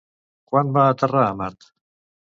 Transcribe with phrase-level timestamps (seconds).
[0.53, 1.73] Quan va aterrar a Mart?